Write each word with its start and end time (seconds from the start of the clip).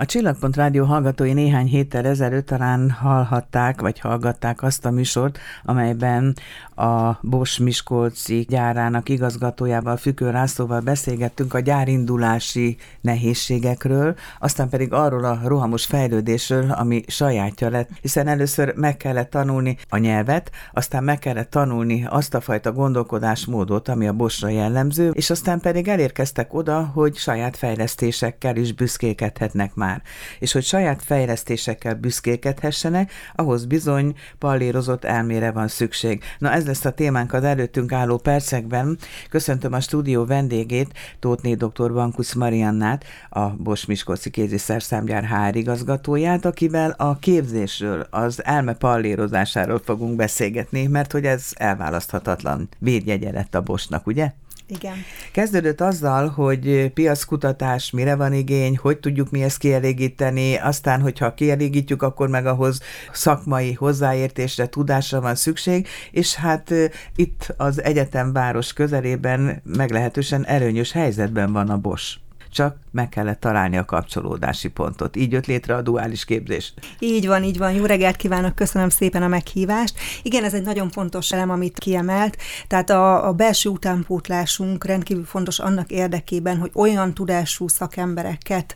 A 0.00 0.06
Csillagpont 0.06 0.56
Rádió 0.56 0.84
hallgatói 0.84 1.32
néhány 1.32 1.66
héttel 1.66 2.06
ezelőtt 2.06 2.46
talán 2.46 2.90
hallhatták, 2.90 3.80
vagy 3.80 3.98
hallgatták 3.98 4.62
azt 4.62 4.84
a 4.84 4.90
műsort, 4.90 5.38
amelyben 5.64 6.36
a 6.74 7.18
Bosch 7.20 7.60
Miskolci 7.60 8.46
gyárának 8.48 9.08
igazgatójával, 9.08 9.96
Fükő 9.96 10.30
Lászlóval 10.30 10.80
beszélgettünk 10.80 11.54
a 11.54 11.60
gyárindulási 11.60 12.76
nehézségekről, 13.00 14.14
aztán 14.38 14.68
pedig 14.68 14.92
arról 14.92 15.24
a 15.24 15.40
rohamos 15.44 15.84
fejlődésről, 15.84 16.70
ami 16.70 17.02
sajátja 17.06 17.68
lett, 17.70 17.88
hiszen 18.00 18.28
először 18.28 18.74
meg 18.76 18.96
kellett 18.96 19.30
tanulni 19.30 19.76
a 19.88 19.96
nyelvet, 19.96 20.50
aztán 20.72 21.04
meg 21.04 21.18
kellett 21.18 21.50
tanulni 21.50 22.06
azt 22.08 22.34
a 22.34 22.40
fajta 22.40 22.72
gondolkodásmódot, 22.72 23.88
ami 23.88 24.08
a 24.08 24.12
Boschra 24.12 24.48
jellemző, 24.48 25.10
és 25.10 25.30
aztán 25.30 25.60
pedig 25.60 25.88
elérkeztek 25.88 26.54
oda, 26.54 26.90
hogy 26.94 27.16
saját 27.16 27.56
fejlesztésekkel 27.56 28.56
is 28.56 28.72
büszkékedhetnek 28.72 29.74
már 29.74 29.88
már. 29.90 30.02
És 30.38 30.52
hogy 30.52 30.64
saját 30.64 31.02
fejlesztésekkel 31.02 31.94
büszkékedhessenek, 31.94 33.12
ahhoz 33.34 33.64
bizony 33.64 34.14
pallérozott 34.38 35.04
elmére 35.04 35.50
van 35.50 35.68
szükség. 35.68 36.22
Na 36.38 36.52
ez 36.52 36.66
lesz 36.66 36.84
a 36.84 36.90
témánk 36.90 37.32
az 37.32 37.44
előttünk 37.44 37.92
álló 37.92 38.18
percekben. 38.18 38.98
Köszöntöm 39.30 39.72
a 39.72 39.80
stúdió 39.80 40.24
vendégét, 40.24 40.92
Tótné 41.18 41.54
dr. 41.54 41.92
Bankusz 41.92 42.34
Mariannát, 42.34 43.04
a 43.30 43.48
Bos 43.48 43.86
Miskolci 43.86 44.30
kézi 44.30 44.58
szerszámgyár 44.58 45.24
HR 45.24 45.56
igazgatóját, 45.56 46.44
akivel 46.44 46.94
a 46.98 47.18
képzésről, 47.18 48.06
az 48.10 48.44
elme 48.44 48.74
pallérozásáról 48.74 49.80
fogunk 49.84 50.16
beszélgetni, 50.16 50.86
mert 50.86 51.12
hogy 51.12 51.24
ez 51.24 51.48
elválaszthatatlan 51.54 52.68
védjegye 52.78 53.30
lett 53.32 53.54
a 53.54 53.60
Bosnak, 53.60 54.06
ugye? 54.06 54.32
Igen. 54.70 54.94
Kezdődött 55.32 55.80
azzal, 55.80 56.28
hogy 56.28 56.90
piackutatás, 56.94 57.90
mire 57.90 58.14
van 58.14 58.32
igény, 58.32 58.76
hogy 58.76 58.98
tudjuk 58.98 59.30
mi 59.30 59.42
ezt 59.42 59.58
kielégíteni, 59.58 60.56
aztán, 60.56 61.00
hogyha 61.00 61.34
kielégítjük, 61.34 62.02
akkor 62.02 62.28
meg 62.28 62.46
ahhoz 62.46 62.80
szakmai 63.12 63.72
hozzáértésre, 63.72 64.68
tudásra 64.68 65.20
van 65.20 65.34
szükség, 65.34 65.88
és 66.10 66.34
hát 66.34 66.74
itt 67.16 67.54
az 67.56 67.82
egyetemváros 67.82 68.72
közelében 68.72 69.62
meglehetősen 69.64 70.46
előnyös 70.46 70.92
helyzetben 70.92 71.52
van 71.52 71.68
a 71.68 71.76
Bosch 71.76 72.18
csak 72.50 72.76
meg 72.92 73.08
kellett 73.08 73.40
találni 73.40 73.76
a 73.76 73.84
kapcsolódási 73.84 74.68
pontot. 74.68 75.16
Így 75.16 75.32
jött 75.32 75.46
létre 75.46 75.74
a 75.74 75.82
duális 75.82 76.24
képzés. 76.24 76.74
Így 76.98 77.26
van, 77.26 77.44
így 77.44 77.58
van. 77.58 77.72
Jó 77.72 77.84
reggelt 77.84 78.16
kívánok, 78.16 78.54
köszönöm 78.54 78.88
szépen 78.88 79.22
a 79.22 79.28
meghívást. 79.28 79.94
Igen, 80.22 80.44
ez 80.44 80.54
egy 80.54 80.62
nagyon 80.62 80.90
fontos 80.90 81.32
elem, 81.32 81.50
amit 81.50 81.78
kiemelt. 81.78 82.36
Tehát 82.66 82.90
a, 82.90 83.28
a 83.28 83.32
belső 83.32 83.68
utánpótlásunk 83.68 84.84
rendkívül 84.84 85.24
fontos 85.24 85.58
annak 85.58 85.90
érdekében, 85.90 86.58
hogy 86.58 86.70
olyan 86.74 87.14
tudású 87.14 87.68
szakembereket 87.68 88.74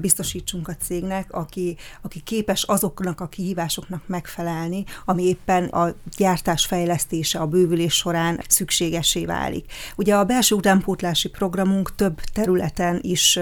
biztosítsunk 0.00 0.68
a 0.68 0.76
cégnek, 0.76 1.32
aki, 1.32 1.76
aki 2.02 2.20
képes 2.20 2.62
azoknak 2.62 3.20
a 3.20 3.28
kihívásoknak 3.28 4.02
megfelelni, 4.06 4.84
ami 5.04 5.22
éppen 5.22 5.64
a 5.64 5.94
gyártás 6.16 6.66
fejlesztése, 6.66 7.38
a 7.38 7.46
bővülés 7.46 7.94
során 7.94 8.40
szükségesé 8.48 9.24
válik. 9.24 9.72
Ugye 9.96 10.14
a 10.14 10.24
belső 10.24 10.54
utánpótlási 10.54 11.28
programunk 11.28 11.94
több 11.94 12.20
területen 12.32 13.00
is, 13.10 13.38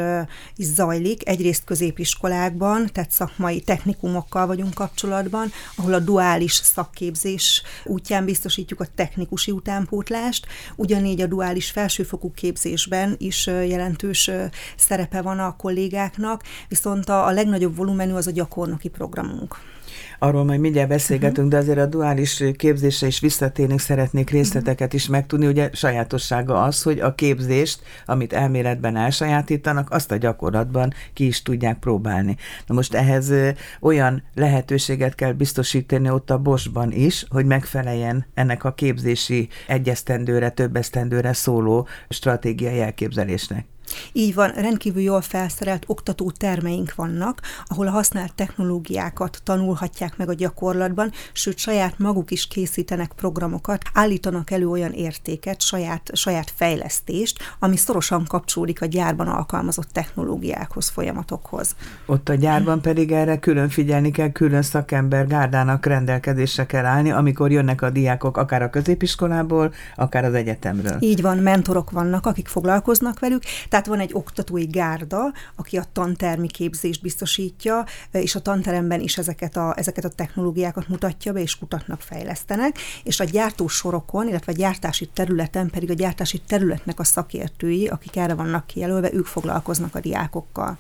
is 0.57 0.67
zajlik, 0.67 1.29
egyrészt 1.29 1.65
középiskolákban, 1.65 2.87
tehát 2.93 3.11
szakmai 3.11 3.61
technikumokkal 3.61 4.47
vagyunk 4.47 4.75
kapcsolatban, 4.75 5.53
ahol 5.77 5.95
a 5.95 5.99
duális 5.99 6.53
szakképzés 6.53 7.63
útján 7.85 8.25
biztosítjuk 8.25 8.81
a 8.81 8.87
technikusi 8.95 9.51
utánpótlást, 9.51 10.47
ugyanígy 10.77 11.21
a 11.21 11.27
duális 11.27 11.71
felsőfokú 11.71 12.33
képzésben 12.35 13.15
is 13.19 13.47
jelentős 13.47 14.31
szerepe 14.77 15.23
van 15.23 15.39
a 15.39 15.57
kollégáknak, 15.57 16.43
viszont 16.69 17.09
a, 17.09 17.27
a 17.27 17.31
legnagyobb 17.31 17.77
volumenű 17.77 18.13
az 18.13 18.27
a 18.27 18.31
gyakornoki 18.31 18.89
programunk. 18.89 19.78
Arról 20.19 20.45
majd 20.45 20.61
mindjárt 20.61 20.89
beszélgetünk, 20.89 21.47
uh-huh. 21.47 21.51
de 21.51 21.57
azért 21.57 21.79
a 21.79 21.87
duális 21.87 22.45
képzésre 22.57 23.07
is 23.07 23.21
visszatérnék, 23.21 23.79
szeretnék 23.79 24.31
részleteket 24.31 24.93
is 24.93 25.09
megtudni. 25.09 25.47
Ugye 25.47 25.71
sajátossága 25.73 26.63
az, 26.63 26.83
hogy 26.83 27.01
a 27.01 27.15
képzést, 27.15 27.81
amit 28.07 28.33
elméletben 28.33 28.97
elsajátítanak, 28.97 29.91
azt 29.91 30.11
a 30.11 30.17
gyakorlatban 30.17 30.93
ki 31.13 31.27
is 31.27 31.43
tudják 31.43 31.79
próbálni. 31.79 32.37
Na 32.67 32.75
most 32.75 32.95
ehhez 32.95 33.33
olyan 33.81 34.23
lehetőséget 34.35 35.15
kell 35.15 35.33
biztosítani 35.33 36.11
ott 36.11 36.31
a 36.31 36.39
Bosban 36.39 36.93
is, 36.93 37.27
hogy 37.29 37.47
megfeleljen 37.47 38.27
ennek 38.35 38.65
a 38.65 38.73
képzési 38.73 39.49
egyesztendőre, 39.67 40.51
több 40.51 40.77
esztendőre 40.77 41.33
szóló 41.33 41.89
stratégiai 42.09 42.81
elképzelésnek. 42.81 43.67
Így 44.13 44.35
van, 44.35 44.51
rendkívül 44.51 45.03
jól 45.03 45.21
felszerelt 45.21 45.85
oktató 45.87 46.31
termeink 46.31 46.95
vannak, 46.95 47.41
ahol 47.67 47.87
a 47.87 47.91
használt 47.91 48.35
technológiákat 48.35 49.41
tanulhatják 49.45 50.17
meg 50.17 50.29
a 50.29 50.35
gyakorlatban, 50.35 51.13
sőt 51.33 51.59
saját 51.59 51.99
maguk 51.99 52.31
is 52.31 52.47
készítenek 52.47 53.13
programokat, 53.17 53.83
állítanak 53.95 54.51
elő 54.51 54.69
olyan 54.69 54.93
értéket, 54.93 55.61
saját, 55.61 56.11
saját 56.13 56.53
fejlesztést, 56.57 57.39
ami 57.59 57.77
szorosan 57.77 58.25
kapcsolódik 58.25 58.83
a 58.83 58.87
gyárban 58.87 59.29
alkalmazott 59.29 59.89
technológiákhoz, 59.93 60.89
folyamatokhoz. 60.89 61.75
Ott 62.07 62.29
a 62.29 62.35
gyárban 62.35 62.81
pedig 62.81 63.13
erre 63.13 63.39
külön 63.39 63.69
figyelni 63.69 64.11
kell, 64.11 64.33
külön 64.33 64.63
szakember 64.63 65.27
gárdának 65.27 65.87
rendelkezésre 65.87 66.67
kell 66.67 66.85
állni, 66.85 67.11
amikor 67.11 67.51
jönnek 67.51 67.83
a 67.83 67.91
diákok 67.91 68.37
akár 68.37 68.63
a 68.63 68.71
középiskolából, 68.71 69.73
akár 69.97 70.25
az 70.25 70.35
egyetemről. 70.35 70.97
Így 71.01 71.23
van, 71.23 71.39
mentorok 71.39 71.91
vannak, 71.91 72.27
akik 72.27 72.49
foglalkoznak 72.49 73.19
velük, 73.19 73.43
tehát 73.69 73.78
tehát 73.79 73.99
van 73.99 74.07
egy 74.07 74.15
oktatói 74.15 74.65
gárda, 74.65 75.33
aki 75.57 75.77
a 75.77 75.85
tantermi 75.93 76.47
képzést 76.47 77.03
biztosítja, 77.03 77.85
és 78.13 78.35
a 78.35 78.41
tanteremben 78.41 79.01
is 79.01 79.19
ezeket 79.19 79.57
a, 79.57 79.75
ezeket 79.77 80.05
a 80.05 80.09
technológiákat 80.09 80.89
mutatja 80.89 81.33
be, 81.33 81.41
és 81.41 81.59
kutatnak, 81.59 82.01
fejlesztenek, 82.01 82.79
és 83.05 83.21
a 83.21 83.25
gyártósorokon, 83.25 84.29
illetve 84.29 84.53
a 84.53 84.55
gyártási 84.55 85.07
területen 85.07 85.71
pedig 85.71 85.91
a 85.91 85.95
gyártási 85.95 86.41
területnek 86.47 87.01
a 87.01 87.05
szakértői, 87.05 87.87
akik 87.87 88.17
erre 88.17 88.35
vannak 88.35 88.67
kijelölve, 88.67 89.13
ők 89.13 89.27
foglalkoznak 89.27 89.95
a 89.95 90.01
diákokkal. 90.01 90.77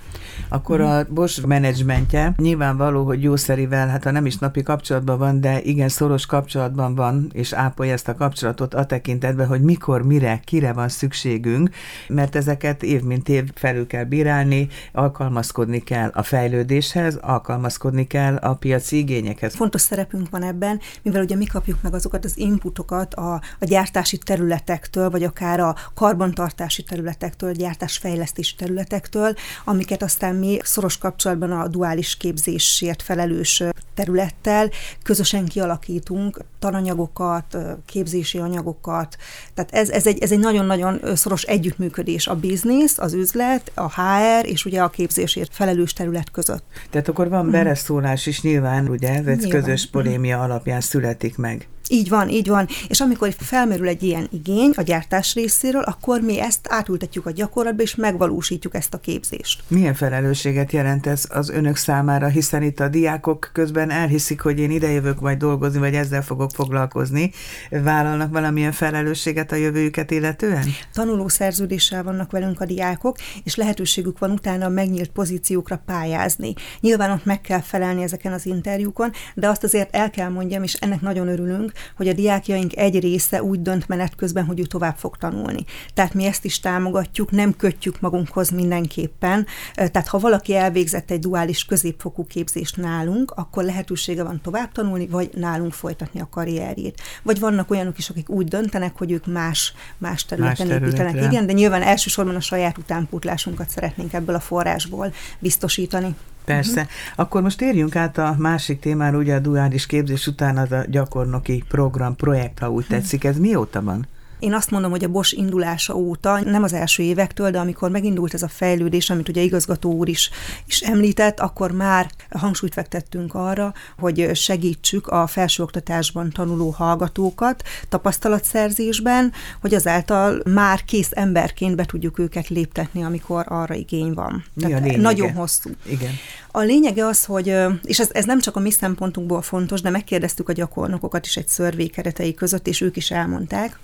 Akkor 0.48 0.80
a 0.80 1.04
Bosch 1.08 1.46
menedzsmentje 1.46 2.34
nyilvánvaló, 2.36 3.04
hogy 3.04 3.22
jószerivel, 3.22 3.88
hát 3.88 4.04
ha 4.04 4.10
nem 4.10 4.26
is 4.26 4.38
napi 4.38 4.62
kapcsolatban 4.62 5.18
van, 5.18 5.40
de 5.40 5.62
igen 5.62 5.88
szoros 5.88 6.26
kapcsolatban 6.26 6.94
van, 6.94 7.30
és 7.32 7.52
ápolja 7.52 7.92
ezt 7.92 8.08
a 8.08 8.14
kapcsolatot 8.14 8.74
a 8.74 8.86
tekintetben, 8.86 9.46
hogy 9.46 9.62
mikor, 9.62 10.02
mire, 10.02 10.40
kire 10.44 10.72
van 10.72 10.88
szükségünk, 10.88 11.70
mert 12.08 12.36
ezeket 12.36 12.82
év 12.88 13.02
mint 13.02 13.28
év 13.28 13.50
felül 13.54 13.86
kell 13.86 14.04
bírálni, 14.04 14.68
alkalmazkodni 14.92 15.82
kell 15.82 16.10
a 16.14 16.22
fejlődéshez, 16.22 17.16
alkalmazkodni 17.20 18.06
kell 18.06 18.36
a 18.36 18.54
piaci 18.54 18.96
igényekhez. 18.96 19.54
Fontos 19.54 19.80
szerepünk 19.80 20.30
van 20.30 20.42
ebben, 20.42 20.80
mivel 21.02 21.22
ugye 21.22 21.36
mi 21.36 21.46
kapjuk 21.46 21.82
meg 21.82 21.94
azokat 21.94 22.24
az 22.24 22.38
inputokat 22.38 23.14
a, 23.14 23.32
a 23.34 23.64
gyártási 23.64 24.18
területektől, 24.18 25.10
vagy 25.10 25.22
akár 25.22 25.60
a 25.60 25.74
karbantartási 25.94 26.82
területektől, 26.82 27.52
gyártásfejlesztési 27.52 28.54
területektől, 28.54 29.34
amiket 29.64 30.02
aztán 30.02 30.34
mi 30.34 30.58
szoros 30.62 30.98
kapcsolatban 30.98 31.52
a 31.52 31.68
duális 31.68 32.16
képzésért 32.16 33.02
felelős 33.02 33.62
területtel 33.98 34.70
közösen 35.02 35.44
kialakítunk 35.44 36.40
tananyagokat, 36.58 37.56
képzési 37.86 38.38
anyagokat. 38.38 39.16
Tehát 39.54 39.72
ez, 39.72 39.90
ez, 39.90 40.06
egy, 40.06 40.22
ez 40.22 40.32
egy 40.32 40.38
nagyon-nagyon 40.38 41.00
szoros 41.14 41.42
együttműködés 41.42 42.26
a 42.26 42.34
biznisz, 42.34 42.98
az 42.98 43.12
üzlet, 43.12 43.72
a 43.74 44.00
HR 44.00 44.46
és 44.46 44.64
ugye 44.64 44.82
a 44.82 44.88
képzésért 44.88 45.54
felelős 45.54 45.92
terület 45.92 46.30
között. 46.30 46.64
Tehát 46.90 47.08
akkor 47.08 47.28
van 47.28 47.50
bereszólás 47.50 48.26
is 48.26 48.42
nyilván, 48.42 48.88
ugye, 48.88 49.08
ez 49.08 49.26
egy 49.26 49.48
közös 49.48 49.86
polémia 49.86 50.40
alapján 50.42 50.80
születik 50.80 51.36
meg. 51.36 51.68
Így 51.88 52.08
van, 52.08 52.28
így 52.28 52.48
van. 52.48 52.66
És 52.88 53.00
amikor 53.00 53.34
felmerül 53.38 53.88
egy 53.88 54.02
ilyen 54.02 54.28
igény 54.30 54.72
a 54.76 54.82
gyártás 54.82 55.34
részéről, 55.34 55.82
akkor 55.82 56.20
mi 56.20 56.40
ezt 56.40 56.66
átültetjük 56.68 57.26
a 57.26 57.30
gyakorlatba, 57.30 57.82
és 57.82 57.94
megvalósítjuk 57.94 58.74
ezt 58.74 58.94
a 58.94 58.98
képzést. 58.98 59.62
Milyen 59.68 59.94
felelősséget 59.94 60.72
jelent 60.72 61.06
ez 61.06 61.24
az 61.28 61.48
önök 61.48 61.76
számára, 61.76 62.26
hiszen 62.26 62.62
itt 62.62 62.80
a 62.80 62.88
diákok 62.88 63.50
közben 63.52 63.90
elhiszik, 63.90 64.40
hogy 64.40 64.58
én 64.58 64.70
idejövök 64.70 65.20
majd 65.20 65.38
dolgozni, 65.38 65.78
vagy 65.78 65.94
ezzel 65.94 66.22
fogok 66.22 66.50
foglalkozni. 66.50 67.30
Vállalnak 67.70 68.32
valamilyen 68.32 68.72
felelősséget 68.72 69.52
a 69.52 69.56
jövőjüket 69.56 70.10
illetően? 70.10 70.64
Tanuló 70.92 71.28
szerződéssel 71.28 72.02
vannak 72.02 72.30
velünk 72.30 72.60
a 72.60 72.64
diákok, 72.64 73.16
és 73.44 73.56
lehetőségük 73.56 74.18
van 74.18 74.30
utána 74.30 74.64
a 74.64 74.68
megnyílt 74.68 75.10
pozíciókra 75.10 75.82
pályázni. 75.86 76.54
Nyilván 76.80 77.10
ott 77.10 77.24
meg 77.24 77.40
kell 77.40 77.60
felelni 77.60 78.02
ezeken 78.02 78.32
az 78.32 78.46
interjúkon, 78.46 79.10
de 79.34 79.48
azt 79.48 79.64
azért 79.64 79.94
el 79.94 80.10
kell 80.10 80.28
mondjam, 80.28 80.62
és 80.62 80.74
ennek 80.74 81.00
nagyon 81.00 81.28
örülünk, 81.28 81.72
hogy 81.96 82.08
a 82.08 82.12
diákjaink 82.12 82.76
egy 82.76 83.00
része 83.00 83.42
úgy 83.42 83.62
dönt 83.62 83.88
menet 83.88 84.14
közben, 84.14 84.44
hogy 84.44 84.60
ő 84.60 84.62
tovább 84.62 84.96
fog 84.96 85.16
tanulni. 85.16 85.64
Tehát 85.94 86.14
mi 86.14 86.24
ezt 86.24 86.44
is 86.44 86.60
támogatjuk, 86.60 87.30
nem 87.30 87.56
kötjük 87.56 88.00
magunkhoz 88.00 88.50
mindenképpen. 88.50 89.46
Tehát 89.74 90.08
ha 90.08 90.18
valaki 90.18 90.54
elvégzett 90.54 91.10
egy 91.10 91.20
duális 91.20 91.64
középfokú 91.64 92.24
képzést 92.24 92.76
nálunk, 92.76 93.30
akkor 93.30 93.64
lehetősége 93.64 94.22
van 94.22 94.40
tovább 94.42 94.72
tanulni, 94.72 95.06
vagy 95.06 95.30
nálunk 95.34 95.72
folytatni 95.72 96.20
a 96.20 96.28
karrierjét. 96.30 97.00
Vagy 97.22 97.40
vannak 97.40 97.70
olyanok 97.70 97.98
is, 97.98 98.10
akik 98.10 98.30
úgy 98.30 98.48
döntenek, 98.48 98.96
hogy 98.96 99.12
ők 99.12 99.26
más, 99.26 99.72
más 99.98 100.24
területen 100.24 100.66
más 100.66 100.76
építenek. 100.76 101.24
Igen, 101.24 101.46
de 101.46 101.52
nyilván 101.52 101.82
elsősorban 101.82 102.34
a 102.34 102.40
saját 102.40 102.78
utánpótlásunkat 102.78 103.68
szeretnénk 103.68 104.12
ebből 104.12 104.34
a 104.34 104.40
forrásból 104.40 105.12
biztosítani. 105.38 106.16
Persze. 106.48 106.80
Uh-huh. 106.80 106.96
Akkor 107.16 107.42
most 107.42 107.58
térjünk 107.58 107.96
át 107.96 108.18
a 108.18 108.34
másik 108.38 108.80
témára, 108.80 109.18
ugye 109.18 109.34
a 109.34 109.38
duális 109.38 109.86
képzés 109.86 110.26
után 110.26 110.56
az 110.56 110.72
a 110.72 110.84
gyakornoki 110.88 111.64
program, 111.68 112.16
projekt, 112.16 112.58
ha 112.58 112.70
úgy 112.70 112.86
tetszik. 112.86 113.24
Ez 113.24 113.38
mióta 113.38 113.82
van? 113.82 114.06
Én 114.38 114.54
azt 114.54 114.70
mondom, 114.70 114.90
hogy 114.90 115.04
a 115.04 115.08
Bosch 115.08 115.38
indulása 115.38 115.94
óta, 115.94 116.40
nem 116.40 116.62
az 116.62 116.72
első 116.72 117.02
évektől, 117.02 117.50
de 117.50 117.58
amikor 117.58 117.90
megindult 117.90 118.34
ez 118.34 118.42
a 118.42 118.48
fejlődés, 118.48 119.10
amit 119.10 119.28
ugye 119.28 119.40
igazgató 119.40 119.92
úr 119.92 120.08
is, 120.08 120.30
is 120.66 120.80
említett, 120.80 121.40
akkor 121.40 121.70
már 121.70 122.10
hangsúlyt 122.30 122.72
fektettünk 122.72 123.34
arra, 123.34 123.74
hogy 123.98 124.30
segítsük 124.34 125.06
a 125.06 125.26
felsőoktatásban 125.26 126.30
tanuló 126.30 126.70
hallgatókat 126.70 127.62
tapasztalatszerzésben, 127.88 129.32
hogy 129.60 129.74
azáltal 129.74 130.42
már 130.44 130.84
kész 130.84 131.10
emberként 131.10 131.76
be 131.76 131.84
tudjuk 131.84 132.18
őket 132.18 132.48
léptetni, 132.48 133.02
amikor 133.02 133.44
arra 133.48 133.74
igény 133.74 134.12
van. 134.14 134.44
Mi 134.54 134.62
Tehát 134.62 134.94
a 134.94 134.96
nagyon 134.96 135.32
hosszú. 135.32 135.70
Igen. 135.86 136.12
A 136.50 136.60
lényege 136.60 137.06
az, 137.06 137.24
hogy, 137.24 137.54
és 137.84 137.98
ez, 137.98 138.08
ez 138.12 138.24
nem 138.24 138.40
csak 138.40 138.56
a 138.56 138.60
mi 138.60 138.70
szempontunkból 138.70 139.42
fontos, 139.42 139.80
de 139.80 139.90
megkérdeztük 139.90 140.48
a 140.48 140.52
gyakornokokat 140.52 141.26
is 141.26 141.36
egy 141.36 141.48
szörvé 141.48 141.86
keretei 141.86 142.34
között, 142.34 142.66
és 142.66 142.80
ők 142.80 142.96
is 142.96 143.10
elmondták, 143.10 143.78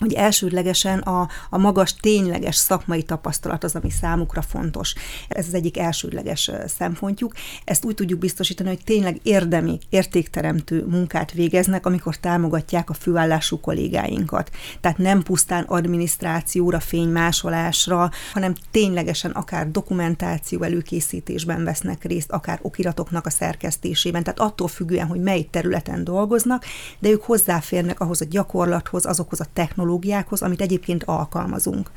hogy 0.00 0.12
elsődlegesen 0.12 0.98
a, 0.98 1.28
a 1.50 1.58
magas, 1.58 1.94
tényleges 1.94 2.56
szakmai 2.56 3.02
tapasztalat 3.02 3.64
az, 3.64 3.74
ami 3.74 3.90
számukra 3.90 4.42
fontos. 4.42 4.94
Ez 5.28 5.46
az 5.46 5.54
egyik 5.54 5.78
elsődleges 5.78 6.50
szempontjuk. 6.66 7.32
Ezt 7.64 7.84
úgy 7.84 7.94
tudjuk 7.94 8.18
biztosítani, 8.18 8.68
hogy 8.68 8.84
tényleg 8.84 9.20
érdemi, 9.22 9.78
értékteremtő 9.88 10.84
munkát 10.86 11.32
végeznek, 11.32 11.86
amikor 11.86 12.16
támogatják 12.16 12.90
a 12.90 12.94
főállású 12.94 13.60
kollégáinkat. 13.60 14.50
Tehát 14.80 14.98
nem 14.98 15.22
pusztán 15.22 15.64
adminisztrációra, 15.64 16.80
fénymásolásra, 16.80 18.10
hanem 18.32 18.54
ténylegesen 18.70 19.30
akár 19.30 19.70
dokumentáció 19.70 20.62
előkészítésben 20.62 21.64
vesznek 21.64 22.04
részt, 22.04 22.32
akár 22.32 22.58
okiratoknak 22.62 23.26
a 23.26 23.30
szerkesztésében. 23.30 24.22
Tehát 24.22 24.40
attól 24.40 24.68
függően, 24.68 25.06
hogy 25.06 25.20
mely 25.20 25.42
területen 25.42 26.04
dolgoznak, 26.04 26.64
de 26.98 27.08
ők 27.08 27.22
hozzáférnek 27.22 28.00
ahhoz 28.00 28.20
a 28.20 28.26
gyakorlathoz, 28.30 29.06
azokhoz 29.06 29.40
a 29.40 29.46
technológiákhoz, 29.52 29.88
technológiákhoz, 29.90 30.42
amit 30.42 30.60
egyébként 30.60 31.04
alkalmazunk. 31.04 31.90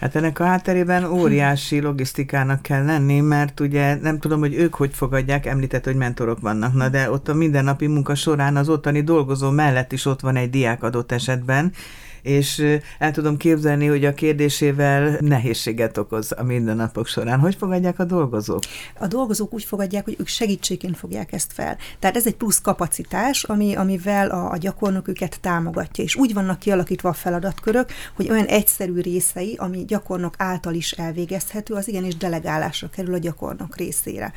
Hát 0.00 0.16
ennek 0.16 0.38
a 0.38 0.44
hátterében 0.44 1.04
óriási 1.04 1.80
logisztikának 1.80 2.62
kell 2.62 2.84
lenni, 2.84 3.20
mert 3.20 3.60
ugye 3.60 3.94
nem 3.94 4.18
tudom, 4.18 4.40
hogy 4.40 4.54
ők 4.54 4.74
hogy 4.74 4.90
fogadják, 4.92 5.46
említett, 5.46 5.84
hogy 5.84 5.96
mentorok 5.96 6.40
vannak, 6.40 6.74
na 6.74 6.88
de 6.88 7.10
ott 7.10 7.28
a 7.28 7.34
mindennapi 7.34 7.86
munka 7.86 8.14
során 8.14 8.56
az 8.56 8.68
ottani 8.68 9.02
dolgozó 9.02 9.50
mellett 9.50 9.92
is 9.92 10.06
ott 10.06 10.20
van 10.20 10.36
egy 10.36 10.50
diák 10.50 10.82
adott 10.82 11.12
esetben, 11.12 11.72
és 12.24 12.78
el 12.98 13.10
tudom 13.12 13.36
képzelni, 13.36 13.86
hogy 13.86 14.04
a 14.04 14.14
kérdésével 14.14 15.16
nehézséget 15.20 15.98
okoz 15.98 16.32
a 16.36 16.42
mindennapok 16.42 17.06
során. 17.06 17.38
Hogy 17.38 17.54
fogadják 17.54 17.98
a 17.98 18.04
dolgozók? 18.04 18.62
A 18.98 19.06
dolgozók 19.06 19.52
úgy 19.52 19.64
fogadják, 19.64 20.04
hogy 20.04 20.16
ők 20.18 20.26
segítségként 20.26 20.96
fogják 20.96 21.32
ezt 21.32 21.52
fel. 21.52 21.76
Tehát 21.98 22.16
ez 22.16 22.26
egy 22.26 22.34
plusz 22.36 22.60
kapacitás, 22.60 23.44
ami, 23.44 23.74
amivel 23.74 24.30
a, 24.30 24.50
a 24.50 24.56
gyakornok 24.56 25.08
őket 25.08 25.40
támogatja, 25.40 26.04
és 26.04 26.16
úgy 26.16 26.34
vannak 26.34 26.58
kialakítva 26.58 27.08
a 27.08 27.12
feladatkörök, 27.12 27.92
hogy 28.14 28.30
olyan 28.30 28.46
egyszerű 28.46 29.00
részei, 29.00 29.54
ami 29.58 29.84
gyakornok 29.84 30.34
által 30.38 30.74
is 30.74 30.92
elvégezhető, 30.92 31.74
az 31.74 31.88
igenis 31.88 32.16
delegálásra 32.16 32.88
kerül 32.88 33.14
a 33.14 33.18
gyakornok 33.18 33.76
részére. 33.76 34.32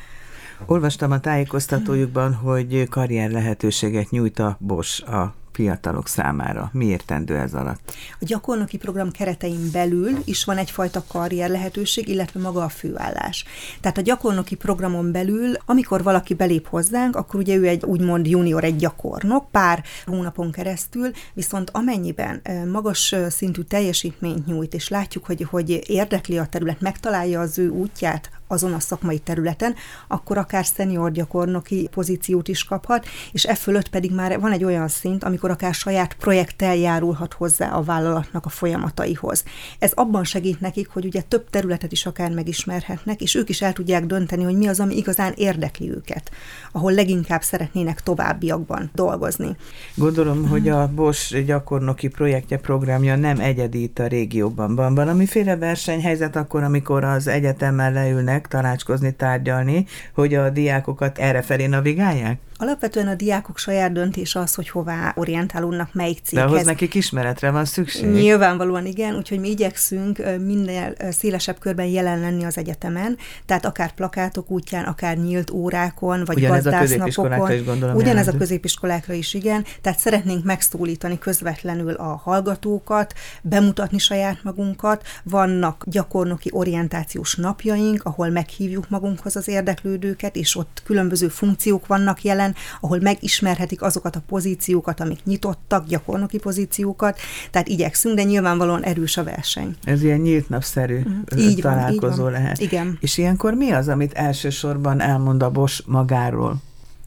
Olvastam 0.66 1.10
a 1.10 1.20
tájékoztatójukban, 1.20 2.34
hogy 2.34 2.88
karrier 2.88 3.30
lehetőséget 3.30 4.10
nyújt 4.10 4.38
a 4.38 4.56
Bosch 4.60 5.12
a 5.12 5.34
fiatalok 5.58 6.08
számára. 6.08 6.70
Mi 6.72 6.84
értendő 6.84 7.36
ez 7.36 7.54
alatt? 7.54 7.92
A 8.12 8.24
gyakornoki 8.24 8.76
program 8.76 9.10
keretein 9.10 9.70
belül 9.72 10.10
is 10.24 10.44
van 10.44 10.56
egyfajta 10.56 11.04
karrier 11.08 11.50
lehetőség, 11.50 12.08
illetve 12.08 12.40
maga 12.40 12.62
a 12.62 12.68
főállás. 12.68 13.44
Tehát 13.80 13.98
a 13.98 14.00
gyakornoki 14.00 14.54
programon 14.54 15.12
belül, 15.12 15.52
amikor 15.64 16.02
valaki 16.02 16.34
belép 16.34 16.66
hozzánk, 16.66 17.16
akkor 17.16 17.40
ugye 17.40 17.56
ő 17.56 17.66
egy 17.66 17.84
úgymond 17.84 18.26
junior, 18.26 18.64
egy 18.64 18.76
gyakornok, 18.76 19.50
pár 19.50 19.84
hónapon 20.06 20.50
keresztül, 20.50 21.10
viszont 21.34 21.70
amennyiben 21.70 22.42
magas 22.72 23.14
szintű 23.28 23.62
teljesítményt 23.62 24.46
nyújt, 24.46 24.74
és 24.74 24.88
látjuk, 24.88 25.24
hogy, 25.24 25.46
hogy 25.50 25.80
érdekli 25.86 26.38
a 26.38 26.46
terület, 26.46 26.80
megtalálja 26.80 27.40
az 27.40 27.58
ő 27.58 27.68
útját, 27.68 28.30
azon 28.48 28.72
a 28.72 28.80
szakmai 28.80 29.18
területen, 29.18 29.74
akkor 30.08 30.38
akár 30.38 30.66
szenior 30.66 31.12
gyakornoki 31.12 31.88
pozíciót 31.92 32.48
is 32.48 32.64
kaphat, 32.64 33.06
és 33.32 33.44
e 33.44 33.54
fölött 33.54 33.88
pedig 33.88 34.14
már 34.14 34.40
van 34.40 34.52
egy 34.52 34.64
olyan 34.64 34.88
szint, 34.88 35.24
amikor 35.24 35.50
akár 35.50 35.74
saját 35.74 36.14
projekttel 36.14 36.76
járulhat 36.76 37.32
hozzá 37.32 37.70
a 37.70 37.82
vállalatnak 37.82 38.46
a 38.46 38.48
folyamataihoz. 38.48 39.44
Ez 39.78 39.92
abban 39.94 40.24
segít 40.24 40.60
nekik, 40.60 40.88
hogy 40.88 41.04
ugye 41.04 41.20
több 41.20 41.50
területet 41.50 41.92
is 41.92 42.06
akár 42.06 42.30
megismerhetnek, 42.30 43.20
és 43.20 43.34
ők 43.34 43.48
is 43.48 43.62
el 43.62 43.72
tudják 43.72 44.06
dönteni, 44.06 44.42
hogy 44.42 44.56
mi 44.56 44.68
az, 44.68 44.80
ami 44.80 44.96
igazán 44.96 45.32
érdekli 45.36 45.90
őket, 45.90 46.30
ahol 46.72 46.92
leginkább 46.92 47.42
szeretnének 47.42 48.02
továbbiakban 48.02 48.90
dolgozni. 48.94 49.56
Gondolom, 49.94 50.48
hogy 50.48 50.68
a 50.68 50.88
Bosch 50.94 51.44
gyakornoki 51.44 52.08
projektje, 52.08 52.58
programja 52.58 53.16
nem 53.16 53.40
egyedi 53.40 53.92
a 53.94 54.06
régióban. 54.06 54.74
Van 54.74 54.94
valamiféle 54.94 55.56
versenyhelyzet 55.56 56.36
akkor, 56.36 56.62
amikor 56.62 57.04
az 57.04 57.26
egyetemmel 57.26 57.92
leülnek, 57.92 58.37
ülnek 58.38 58.48
tanácskozni, 58.48 59.12
tárgyalni, 59.12 59.86
hogy 60.14 60.34
a 60.34 60.50
diákokat 60.50 61.18
erre 61.18 61.42
felé 61.42 61.66
navigálják? 61.66 62.38
Alapvetően 62.60 63.08
a 63.08 63.14
diákok 63.14 63.58
saját 63.58 63.92
döntés 63.92 64.34
az, 64.34 64.54
hogy 64.54 64.68
hová 64.68 65.12
orientálódnak, 65.16 65.88
melyik 65.92 66.18
céghez. 66.24 66.44
De 66.44 66.52
ahhoz 66.52 66.66
nekik 66.66 66.94
ismeretre 66.94 67.50
van 67.50 67.64
szükség. 67.64 68.10
Nyilvánvalóan 68.10 68.86
igen, 68.86 69.16
úgyhogy 69.16 69.40
mi 69.40 69.48
igyekszünk 69.48 70.22
minél 70.40 70.94
szélesebb 71.10 71.58
körben 71.58 71.86
jelen 71.86 72.20
lenni 72.20 72.44
az 72.44 72.58
egyetemen, 72.58 73.16
tehát 73.46 73.64
akár 73.64 73.92
plakátok 73.92 74.50
útján, 74.50 74.84
akár 74.84 75.16
nyílt 75.16 75.50
órákon, 75.50 76.24
vagy 76.24 76.36
Ugyanez 76.36 76.66
a 76.66 76.78
középiskolákra 76.78 77.52
is 77.52 77.64
gondolom. 77.64 77.94
Ugyanez 77.94 78.14
jelenti. 78.14 78.36
a 78.36 78.38
középiskolákra 78.38 79.14
is, 79.14 79.34
igen. 79.34 79.64
Tehát 79.80 79.98
szeretnénk 79.98 80.44
megszólítani 80.44 81.18
közvetlenül 81.18 81.92
a 81.92 82.20
hallgatókat, 82.24 83.14
bemutatni 83.42 83.98
saját 83.98 84.42
magunkat. 84.42 85.06
Vannak 85.22 85.84
gyakornoki 85.86 86.50
orientációs 86.52 87.34
napjaink, 87.34 88.04
ahol 88.04 88.28
meghívjuk 88.28 88.88
magunkhoz 88.88 89.36
az 89.36 89.48
érdeklődőket, 89.48 90.36
és 90.36 90.56
ott 90.56 90.82
különböző 90.84 91.28
funkciók 91.28 91.86
vannak 91.86 92.22
jelen, 92.22 92.47
helyen, 92.48 92.78
ahol 92.80 92.98
megismerhetik 93.00 93.82
azokat 93.82 94.16
a 94.16 94.22
pozíciókat, 94.26 95.00
amik 95.00 95.24
nyitottak, 95.24 95.86
gyakornoki 95.86 96.38
pozíciókat, 96.38 97.18
tehát 97.50 97.68
igyekszünk, 97.68 98.16
de 98.16 98.22
nyilvánvalóan 98.22 98.84
erős 98.84 99.16
a 99.16 99.24
verseny. 99.24 99.76
Ez 99.84 100.02
ilyen 100.02 100.20
nyílt 100.20 100.48
napszerű 100.48 100.98
mm. 100.98 101.38
így 101.38 101.60
találkozó 101.60 102.22
van, 102.22 102.32
így 102.32 102.32
van. 102.32 102.32
lehet. 102.32 102.58
Igen. 102.58 102.98
És 103.00 103.18
ilyenkor 103.18 103.54
mi 103.54 103.70
az, 103.70 103.88
amit 103.88 104.12
elsősorban 104.12 105.00
elmond 105.00 105.42
a 105.42 105.50
Bosch 105.50 105.86
magáról? 105.86 106.56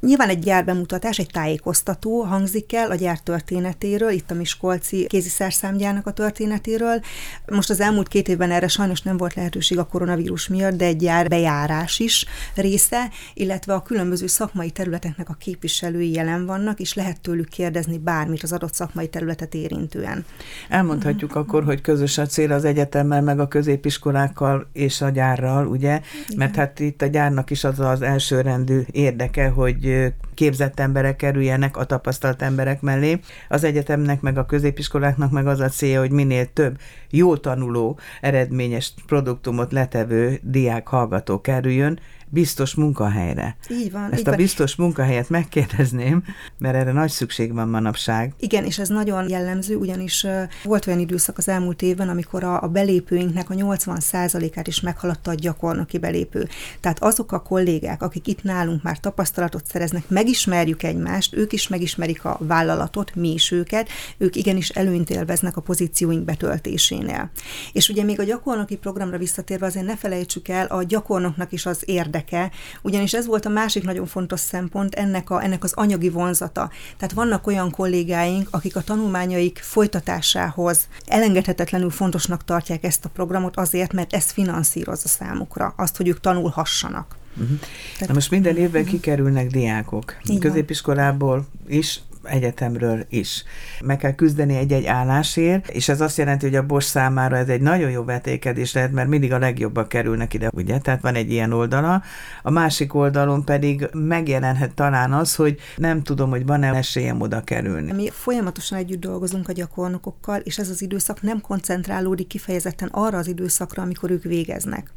Nyilván 0.01 0.29
egy 0.29 0.39
gyárbemutatás, 0.39 1.19
egy 1.19 1.29
tájékoztató 1.31 2.21
hangzik 2.21 2.73
el 2.73 2.91
a 2.91 2.95
gyár 2.95 3.19
történetéről, 3.19 4.09
itt 4.09 4.31
a 4.31 4.33
Miskolci 4.33 5.05
kéziszerszámgyárnak 5.07 6.07
a 6.07 6.11
történetéről. 6.11 7.01
Most 7.47 7.69
az 7.69 7.79
elmúlt 7.79 8.07
két 8.07 8.27
évben 8.27 8.51
erre 8.51 8.67
sajnos 8.67 9.01
nem 9.01 9.17
volt 9.17 9.33
lehetőség 9.33 9.77
a 9.77 9.85
koronavírus 9.85 10.47
miatt, 10.47 10.77
de 10.77 10.85
egy 10.85 10.95
gyár 10.95 11.27
bejárás 11.27 11.99
is 11.99 12.25
része, 12.55 13.09
illetve 13.33 13.73
a 13.73 13.81
különböző 13.81 14.27
szakmai 14.27 14.69
területeknek 14.69 15.29
a 15.29 15.33
képviselői 15.39 16.11
jelen 16.11 16.45
vannak, 16.45 16.79
és 16.79 16.93
lehet 16.93 17.21
tőlük 17.21 17.49
kérdezni 17.49 17.97
bármit 17.97 18.43
az 18.43 18.51
adott 18.51 18.73
szakmai 18.73 19.07
területet 19.07 19.53
érintően. 19.53 20.25
Elmondhatjuk 20.69 21.35
akkor, 21.35 21.63
hogy 21.63 21.81
közös 21.81 22.17
a 22.17 22.25
cél 22.25 22.51
az 22.51 22.65
egyetemmel, 22.65 23.21
meg 23.21 23.39
a 23.39 23.47
középiskolákkal 23.47 24.69
és 24.73 25.01
a 25.01 25.09
gyárral, 25.09 25.67
ugye? 25.67 25.91
Igen. 25.91 26.37
Mert 26.37 26.55
hát 26.55 26.79
itt 26.79 27.01
a 27.01 27.05
gyárnak 27.05 27.49
is 27.49 27.63
az 27.63 27.79
az 27.79 28.01
elsőrendű 28.01 28.81
érdeke, 28.91 29.47
hogy 29.47 29.90
képzett 30.33 30.79
emberek 30.79 31.15
kerüljenek 31.15 31.77
a 31.77 31.83
tapasztalt 31.83 32.41
emberek 32.41 32.81
mellé. 32.81 33.19
Az 33.49 33.63
egyetemnek, 33.63 34.21
meg 34.21 34.37
a 34.37 34.45
középiskoláknak 34.45 35.31
meg 35.31 35.47
az 35.47 35.59
a 35.59 35.69
célja, 35.69 35.99
hogy 35.99 36.11
minél 36.11 36.53
több 36.53 36.77
jó 37.09 37.37
tanuló, 37.37 37.99
eredményes 38.21 38.93
produktumot 39.05 39.71
letevő 39.71 40.39
diák 40.43 40.87
hallgató 40.87 41.41
kerüljön, 41.41 41.99
biztos 42.31 42.75
munkahelyre. 42.75 43.55
Így 43.69 43.91
van. 43.91 44.11
Ezt 44.11 44.19
így 44.19 44.27
a 44.27 44.29
van. 44.29 44.39
biztos 44.39 44.75
munkahelyet 44.75 45.29
megkérdezném, 45.29 46.23
mert 46.57 46.75
erre 46.75 46.91
nagy 46.91 47.09
szükség 47.09 47.53
van 47.53 47.69
manapság. 47.69 48.33
Igen, 48.39 48.65
és 48.65 48.79
ez 48.79 48.89
nagyon 48.89 49.29
jellemző, 49.29 49.75
ugyanis 49.75 50.25
volt 50.63 50.87
olyan 50.87 50.99
időszak 50.99 51.37
az 51.37 51.47
elmúlt 51.47 51.81
évben, 51.81 52.09
amikor 52.09 52.43
a, 52.43 52.61
a 52.61 52.67
belépőinknek 52.67 53.49
a 53.49 53.53
80%-át 53.53 54.67
is 54.67 54.81
meghaladta 54.81 55.31
a 55.31 55.33
gyakornoki 55.33 55.97
belépő. 55.97 56.47
Tehát 56.79 57.03
azok 57.03 57.31
a 57.31 57.41
kollégák, 57.41 58.01
akik 58.01 58.27
itt 58.27 58.43
nálunk 58.43 58.83
már 58.83 58.99
tapasztalatot 58.99 59.65
szereznek, 59.65 60.09
megismerjük 60.09 60.83
egymást, 60.83 61.35
ők 61.35 61.53
is 61.53 61.67
megismerik 61.67 62.25
a 62.25 62.37
vállalatot, 62.39 63.15
mi 63.15 63.33
is 63.33 63.51
őket, 63.51 63.89
ők 64.17 64.35
igenis 64.35 64.69
előnyt 64.69 65.09
élveznek 65.09 65.57
a 65.57 65.61
pozícióink 65.61 66.23
betöltésénél. 66.23 67.31
És 67.73 67.89
ugye 67.89 68.03
még 68.03 68.19
a 68.19 68.23
gyakornoki 68.23 68.75
programra 68.75 69.17
visszatérve 69.17 69.65
azért 69.65 69.85
ne 69.85 69.97
felejtsük 69.97 70.47
el, 70.47 70.65
a 70.65 70.83
gyakornoknak 70.83 71.51
is 71.51 71.65
az 71.65 71.83
érdek 71.85 72.20
érdeke, 72.21 72.51
ugyanis 72.81 73.13
ez 73.13 73.25
volt 73.25 73.45
a 73.45 73.49
másik 73.49 73.83
nagyon 73.83 74.05
fontos 74.05 74.39
szempont, 74.39 74.95
ennek, 74.95 75.29
a, 75.29 75.43
ennek 75.43 75.63
az 75.63 75.73
anyagi 75.73 76.09
vonzata. 76.09 76.69
Tehát 76.97 77.13
vannak 77.13 77.47
olyan 77.47 77.71
kollégáink, 77.71 78.47
akik 78.51 78.75
a 78.75 78.81
tanulmányaik 78.81 79.59
folytatásához 79.63 80.87
elengedhetetlenül 81.05 81.89
fontosnak 81.89 82.43
tartják 82.43 82.83
ezt 82.83 83.05
a 83.05 83.09
programot 83.09 83.57
azért, 83.57 83.93
mert 83.93 84.13
ez 84.13 84.31
finanszírozza 84.31 85.07
számukra 85.07 85.73
azt, 85.77 85.97
hogy 85.97 86.07
ők 86.07 86.19
tanulhassanak. 86.19 87.15
Uh-huh. 87.37 87.59
Na 88.07 88.13
most 88.13 88.31
minden 88.31 88.55
évben 88.57 88.81
uh-huh. 88.81 88.99
kikerülnek 88.99 89.47
diákok. 89.47 90.15
Így 90.29 90.39
Középiskolából 90.39 91.45
is 91.67 92.01
egyetemről 92.31 93.05
is. 93.09 93.43
Meg 93.83 93.97
kell 93.97 94.15
küzdeni 94.15 94.55
egy-egy 94.57 94.85
állásért, 94.85 95.69
és 95.69 95.89
ez 95.89 96.01
azt 96.01 96.17
jelenti, 96.17 96.45
hogy 96.45 96.55
a 96.55 96.65
Bosch 96.65 96.89
számára 96.89 97.37
ez 97.37 97.47
egy 97.47 97.61
nagyon 97.61 97.91
jó 97.91 98.03
vetékedés 98.03 98.73
lehet, 98.73 98.91
mert 98.91 99.07
mindig 99.07 99.33
a 99.33 99.37
legjobbak 99.37 99.89
kerülnek 99.89 100.33
ide, 100.33 100.49
ugye? 100.53 100.77
Tehát 100.77 101.01
van 101.01 101.15
egy 101.15 101.31
ilyen 101.31 101.51
oldala. 101.51 102.01
A 102.43 102.49
másik 102.49 102.93
oldalon 102.93 103.45
pedig 103.45 103.89
megjelenhet 103.93 104.73
talán 104.73 105.13
az, 105.13 105.35
hogy 105.35 105.59
nem 105.75 106.03
tudom, 106.03 106.29
hogy 106.29 106.45
van-e 106.45 106.73
esélyem 106.73 107.21
oda 107.21 107.41
kerülni. 107.43 107.91
Mi 107.91 108.09
folyamatosan 108.09 108.77
együtt 108.77 108.99
dolgozunk 108.99 109.49
a 109.49 109.53
gyakornokokkal, 109.53 110.39
és 110.39 110.57
ez 110.57 110.69
az 110.69 110.81
időszak 110.81 111.21
nem 111.21 111.41
koncentrálódik 111.41 112.27
kifejezetten 112.27 112.89
arra 112.91 113.17
az 113.17 113.27
időszakra, 113.27 113.83
amikor 113.83 114.11
ők 114.11 114.23
végeznek. 114.23 114.91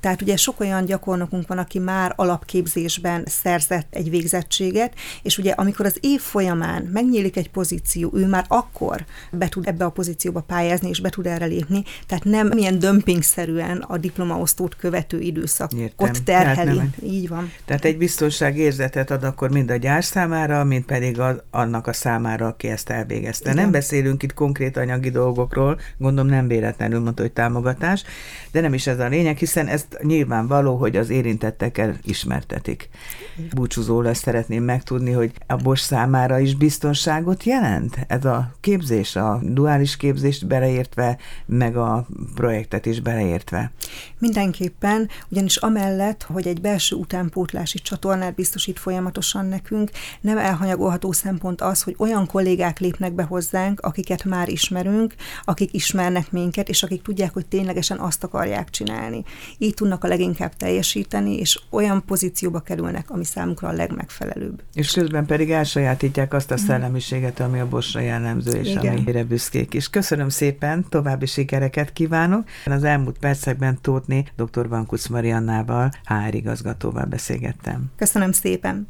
Tehát 0.00 0.22
ugye 0.22 0.36
sok 0.36 0.60
olyan 0.60 0.84
gyakornokunk 0.84 1.48
van, 1.48 1.58
aki 1.58 1.78
már 1.78 2.12
alapképzésben 2.16 3.22
szerzett 3.26 3.94
egy 3.94 4.10
végzettséget, 4.10 4.94
és 5.22 5.38
ugye 5.38 5.50
amikor 5.50 5.86
az 5.86 5.98
év 6.00 6.20
folyamán 6.20 6.82
megnyílik 6.82 7.36
egy 7.36 7.50
pozíció, 7.50 8.10
ő 8.14 8.26
már 8.26 8.44
akkor 8.48 9.04
be 9.30 9.48
tud 9.48 9.66
ebbe 9.66 9.84
a 9.84 9.90
pozícióba 9.90 10.40
pályázni, 10.40 10.88
és 10.88 11.00
be 11.00 11.08
tud 11.08 11.26
erre 11.26 11.44
lépni, 11.44 11.84
tehát 12.06 12.24
nem 12.24 12.46
milyen 12.46 12.78
dömpingszerűen 12.78 13.78
a 13.78 13.96
diplomaosztót 13.96 14.76
követő 14.76 15.20
időszak 15.20 15.72
Értem. 15.72 16.12
terheli. 16.24 16.76
Nem, 16.76 16.92
Így 17.02 17.28
van. 17.28 17.52
Tehát 17.64 17.84
egy 17.84 17.96
biztonságérzetet 17.96 19.10
ad 19.10 19.24
akkor 19.24 19.50
mind 19.50 19.70
a 19.70 19.76
gyár 19.76 20.04
számára, 20.04 20.64
mind 20.64 20.84
pedig 20.84 21.20
az, 21.20 21.42
annak 21.50 21.86
a 21.86 21.92
számára, 21.92 22.46
aki 22.46 22.68
ezt 22.68 22.90
elvégezte. 22.90 23.50
Igen. 23.50 23.62
Nem 23.62 23.70
beszélünk 23.70 24.22
itt 24.22 24.34
konkrét 24.34 24.76
anyagi 24.76 25.10
dolgokról, 25.10 25.80
gondolom 25.98 26.30
nem 26.30 26.48
véletlenül 26.48 27.00
mondta, 27.00 27.22
hogy 27.22 27.32
támogatás, 27.32 28.04
de 28.52 28.60
nem 28.60 28.74
is 28.74 28.86
ez 28.86 28.98
a 28.98 29.06
lényeg, 29.06 29.36
hiszen 29.36 29.55
ezt 29.64 29.98
nyilvánvaló, 30.02 30.76
hogy 30.76 30.96
az 30.96 31.10
érintettekkel 31.10 31.96
ismertetik. 32.02 32.88
Lesz 33.86 34.18
szeretném 34.18 34.62
megtudni, 34.64 35.12
hogy 35.12 35.32
a 35.46 35.56
Bosch 35.56 35.84
számára 35.84 36.38
is 36.38 36.54
biztonságot 36.54 37.44
jelent 37.44 37.98
ez 38.08 38.24
a 38.24 38.54
képzés, 38.60 39.16
a 39.16 39.40
duális 39.42 39.96
képzést 39.96 40.46
beleértve, 40.46 41.18
meg 41.46 41.76
a 41.76 42.06
projektet 42.34 42.86
is 42.86 43.00
beleértve. 43.00 43.72
Mindenképpen, 44.18 45.08
ugyanis 45.28 45.56
amellett, 45.56 46.22
hogy 46.22 46.46
egy 46.46 46.60
belső 46.60 46.96
utánpótlási 46.96 47.78
csatornát 47.78 48.34
biztosít 48.34 48.78
folyamatosan 48.78 49.46
nekünk, 49.46 49.90
nem 50.20 50.38
elhanyagolható 50.38 51.12
szempont 51.12 51.60
az, 51.60 51.82
hogy 51.82 51.94
olyan 51.98 52.26
kollégák 52.26 52.78
lépnek 52.78 53.12
be 53.12 53.22
hozzánk, 53.22 53.80
akiket 53.80 54.24
már 54.24 54.48
ismerünk, 54.48 55.14
akik 55.44 55.72
ismernek 55.72 56.32
minket, 56.32 56.68
és 56.68 56.82
akik 56.82 57.02
tudják, 57.02 57.32
hogy 57.32 57.46
ténylegesen 57.46 57.98
azt 57.98 58.24
akarják 58.24 58.70
csinálni. 58.70 59.24
Így 59.58 59.74
tudnak 59.74 60.04
a 60.04 60.08
leginkább 60.08 60.54
teljesíteni, 60.56 61.36
és 61.36 61.60
olyan 61.70 62.04
pozícióba 62.06 62.60
kerülnek, 62.60 63.10
ami 63.10 63.24
számukra 63.24 63.68
a 63.68 63.72
legmegfelelőbb. 63.72 64.62
És 64.74 64.92
közben 64.92 65.26
pedig 65.26 65.50
elsajátítják 65.50 66.34
azt 66.34 66.50
a 66.50 66.54
mhm. 66.54 66.64
szellemiséget, 66.64 67.40
ami 67.40 67.60
a 67.60 67.68
Bosra 67.68 68.00
jellemző, 68.00 68.58
és 68.58 68.68
Igen. 68.68 68.96
amire 68.96 69.24
büszkék 69.24 69.74
is. 69.74 69.90
Köszönöm 69.90 70.28
szépen, 70.28 70.86
további 70.88 71.26
sikereket 71.26 71.92
kívánok. 71.92 72.44
Az 72.64 72.84
elmúlt 72.84 73.18
percekben 73.18 73.78
Tótni 73.80 74.24
dr. 74.36 74.68
Bankusz 74.68 75.06
Mariannával, 75.06 75.90
HR 76.04 76.34
igazgatóval 76.34 77.04
beszélgettem. 77.04 77.84
Köszönöm 77.96 78.32
szépen. 78.32 78.88